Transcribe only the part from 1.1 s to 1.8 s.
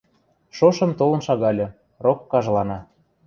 шагальы,